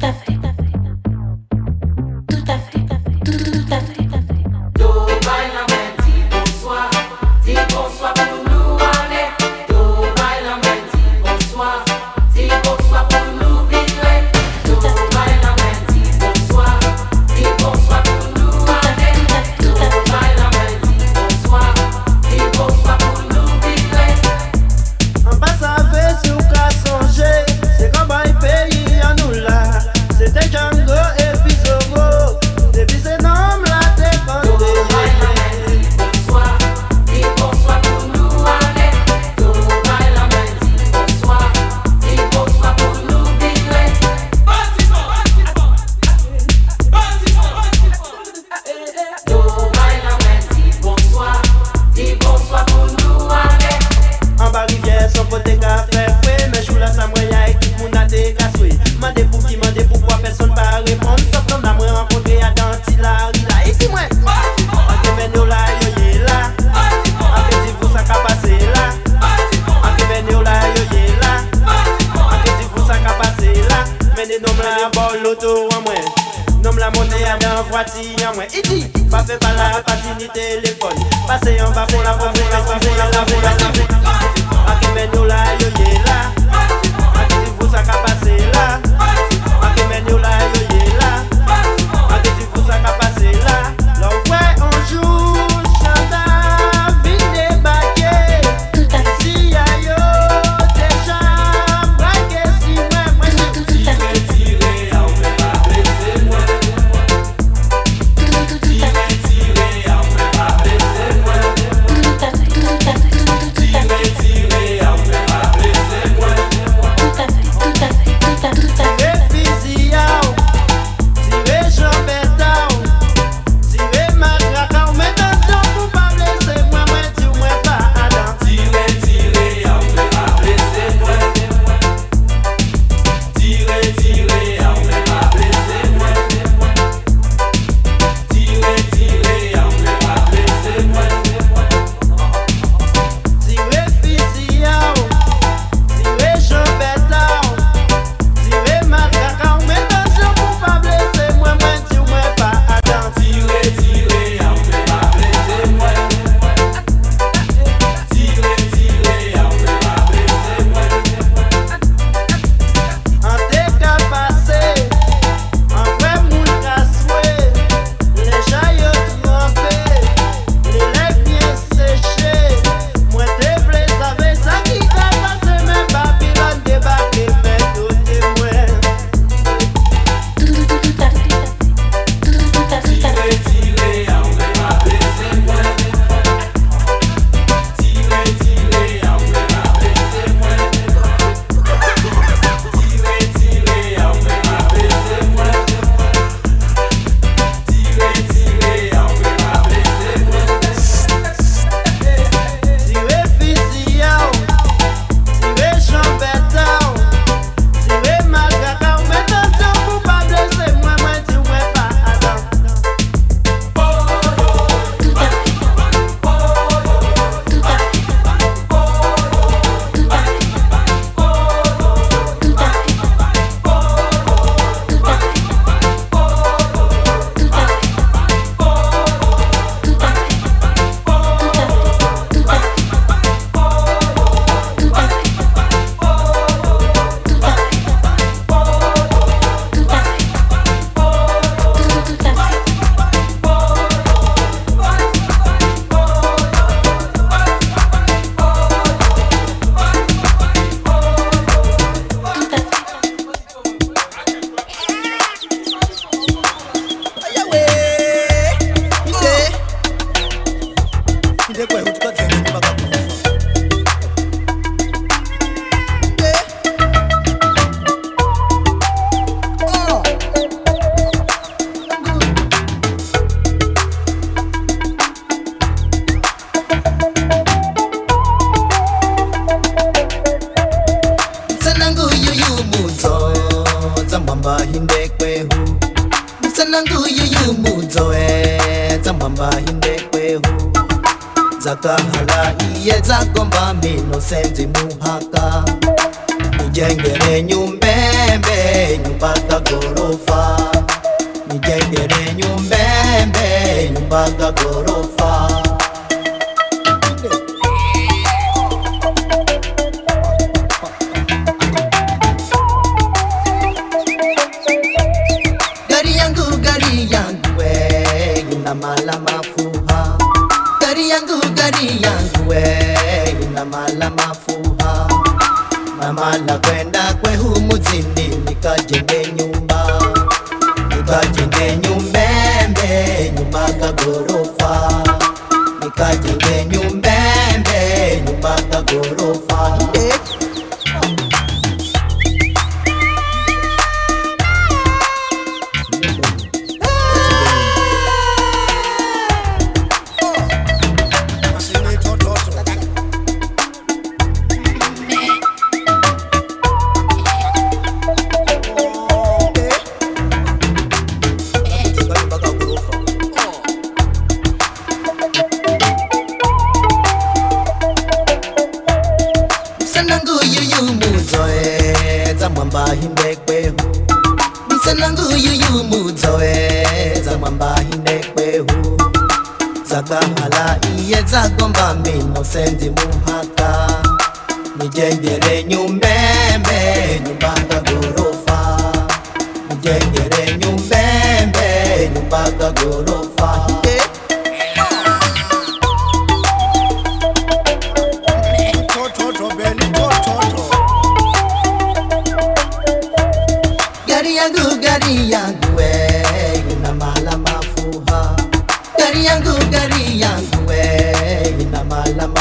[0.00, 0.39] Santa Fe.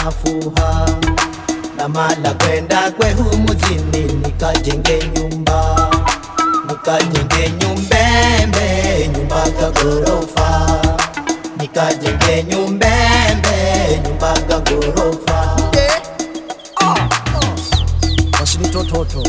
[0.10, 0.86] nafuha
[1.78, 5.90] na mala kwenda kwehu humuzini, nikajenge nyumba.
[6.70, 10.82] Nikajenge nyumbembe nyumba ga gorofa.
[11.60, 15.58] Nikajenge nyumbembe nyumba ga gorofa.
[15.76, 16.02] Yeah.
[16.82, 16.96] oh,
[17.36, 18.40] oh.
[18.40, 19.24] wasinitototo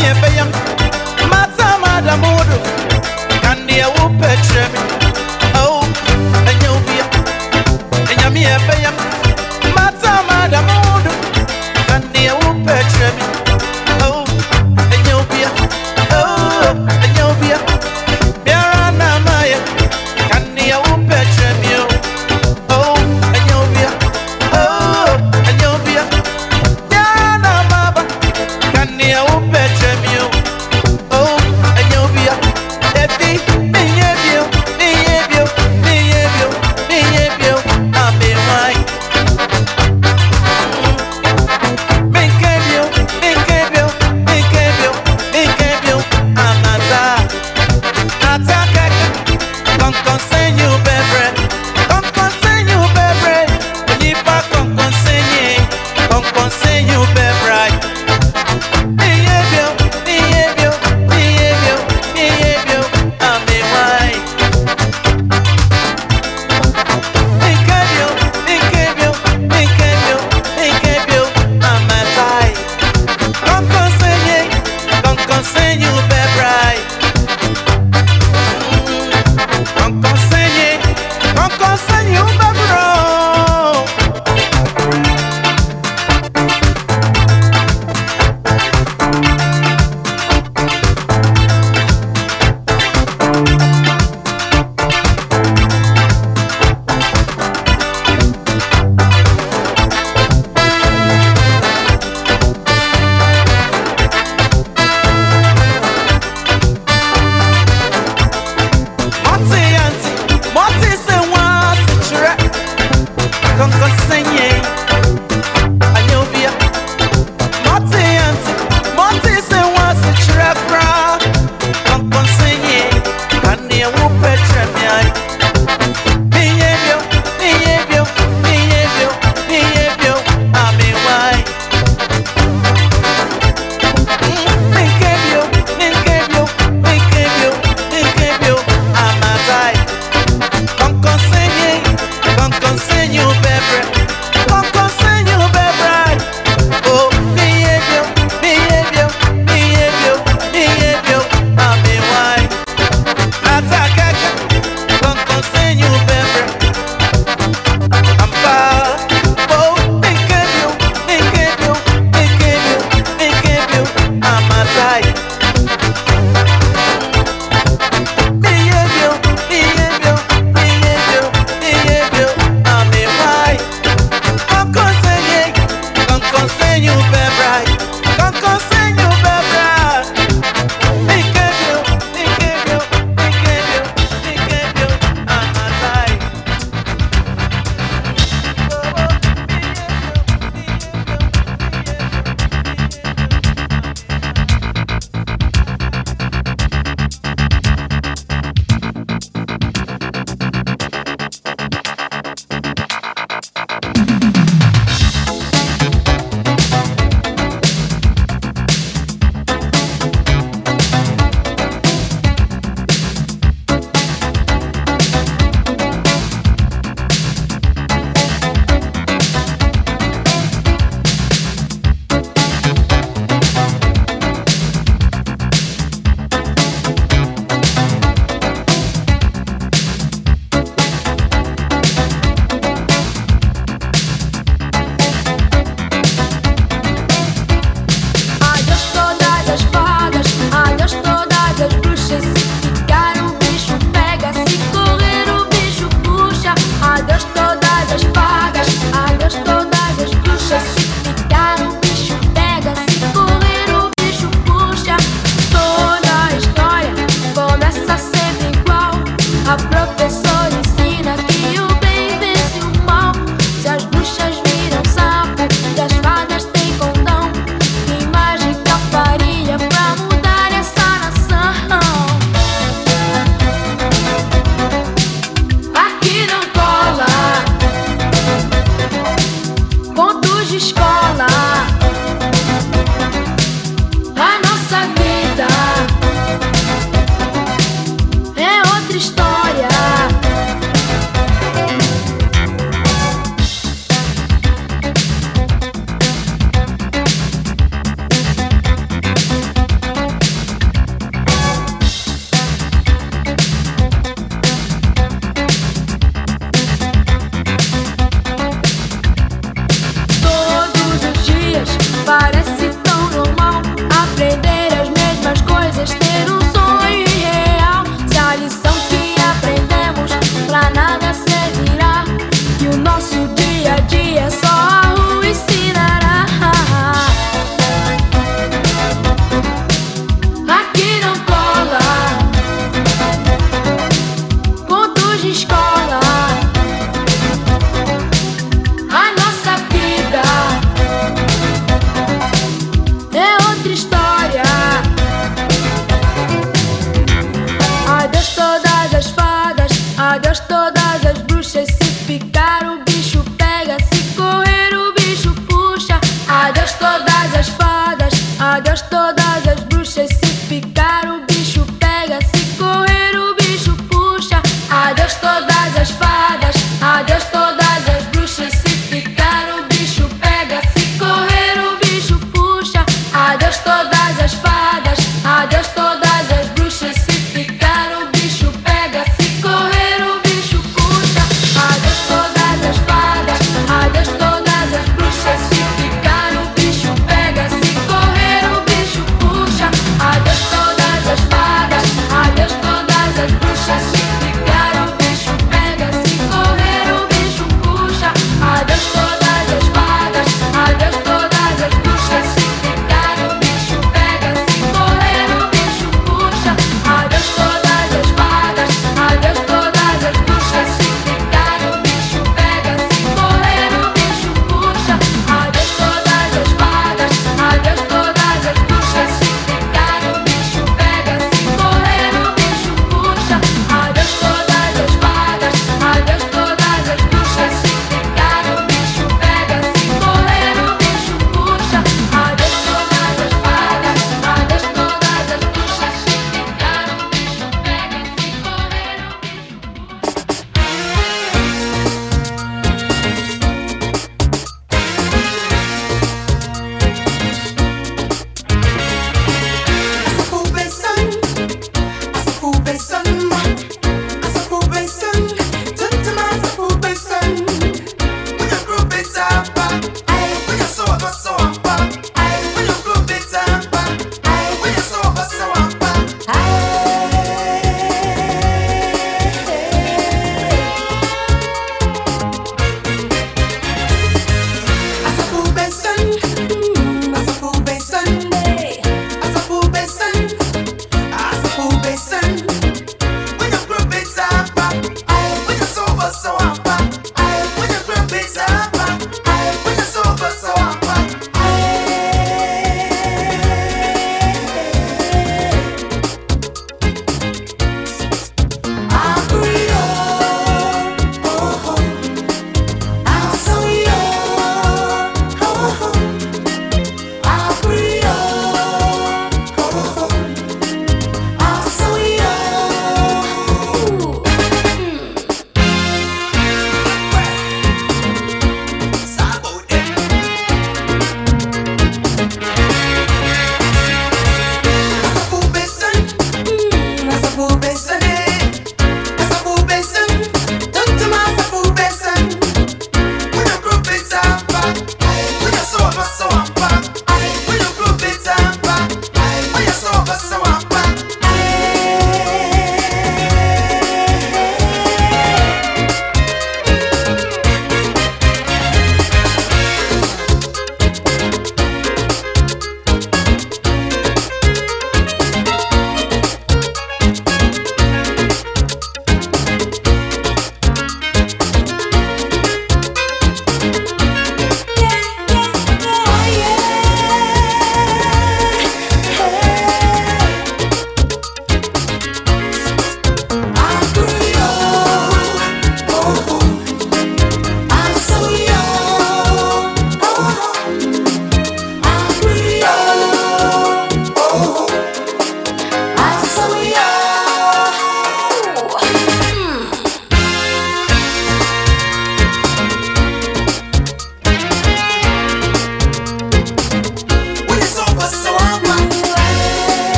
[0.00, 0.48] miebeyam
[1.30, 2.58] matsamada mudu
[3.42, 4.78] kandiya wupetremi
[5.60, 5.84] au
[6.50, 7.04] enyewbia
[8.12, 8.94] enyamiebeyam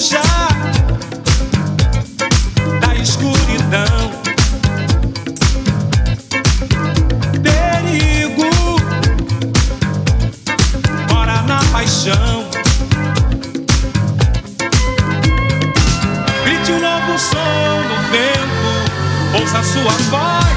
[0.00, 0.22] já
[2.80, 4.10] da escuridão.
[7.42, 8.50] Perigo
[11.12, 12.46] mora na paixão.
[16.44, 20.49] Grite um novo som no vento, ouça sua voz.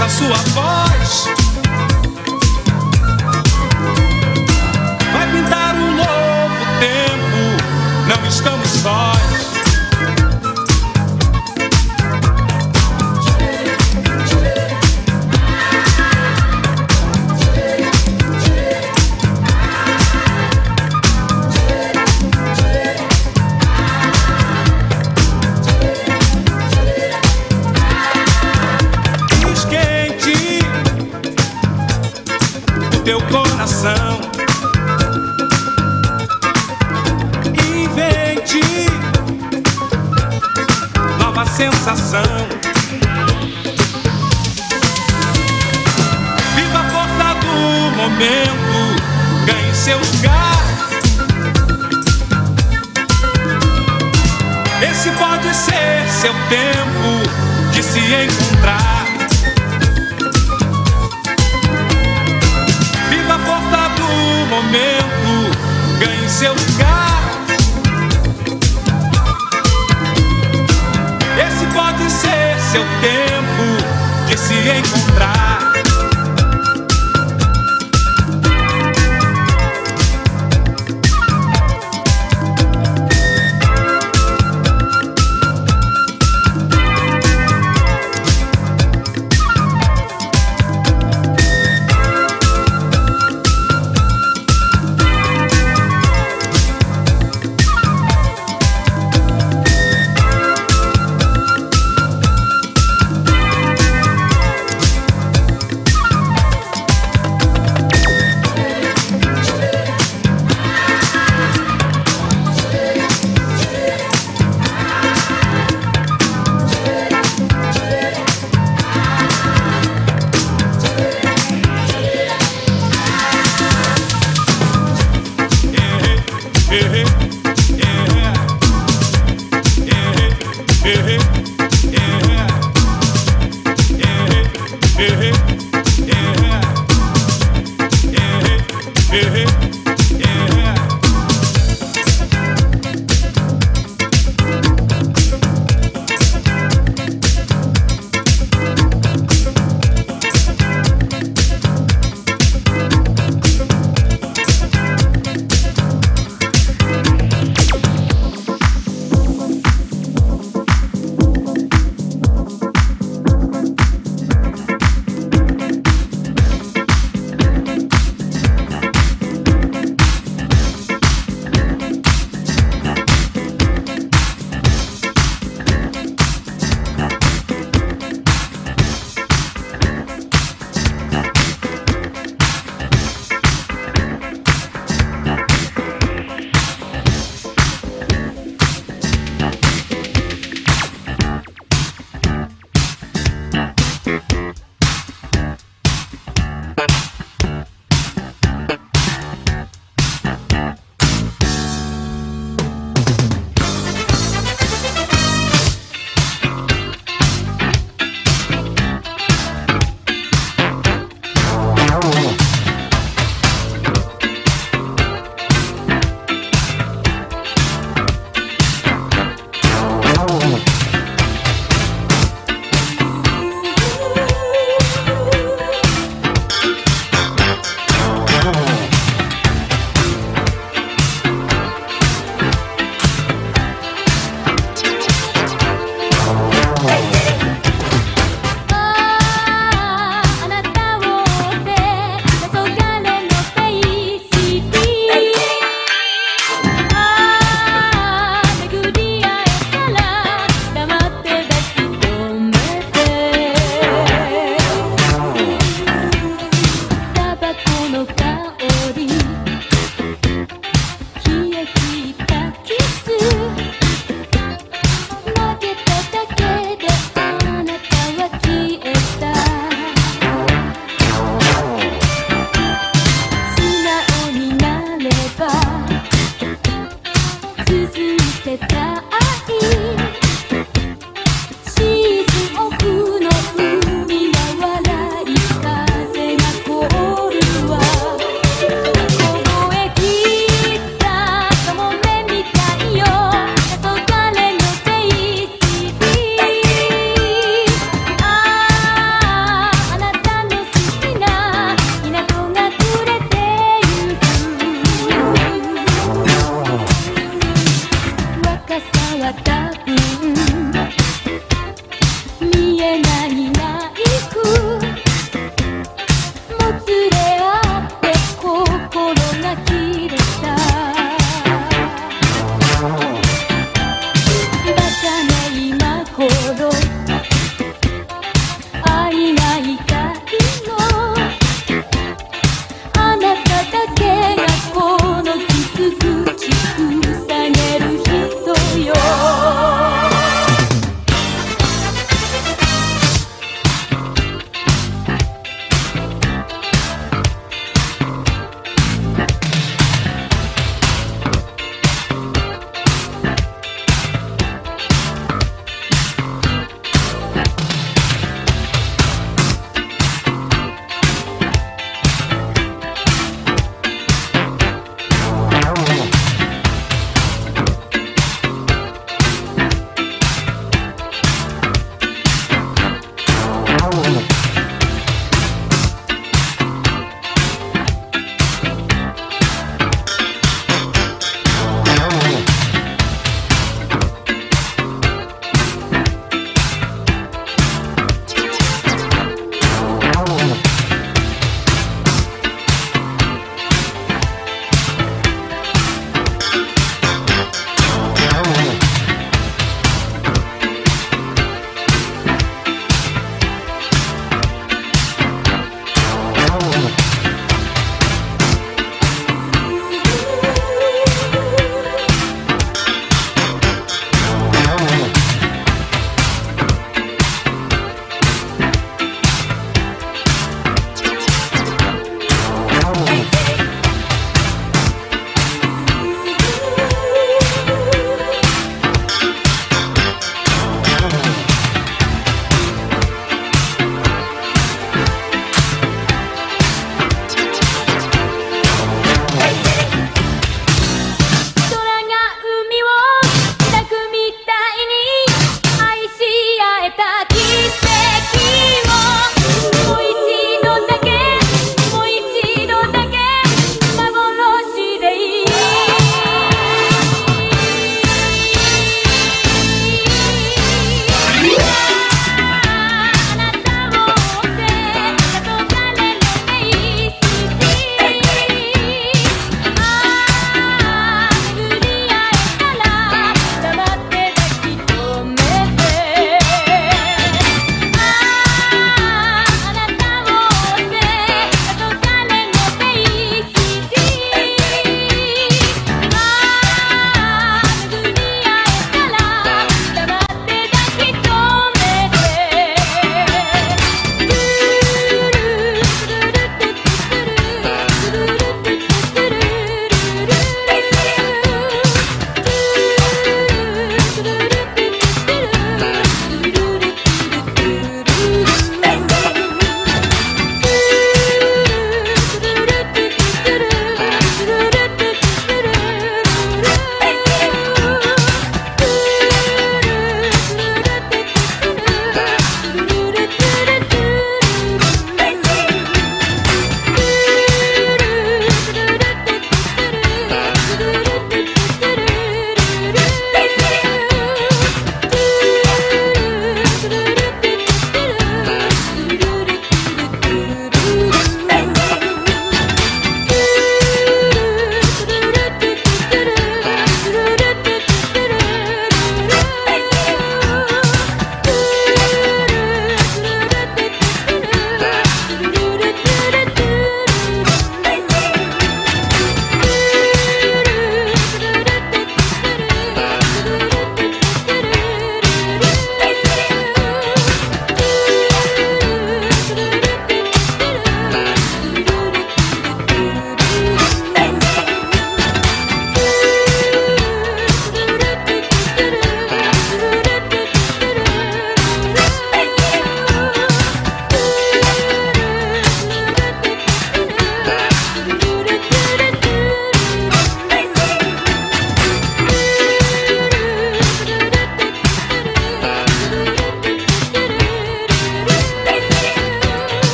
[0.00, 1.39] essa sua voz.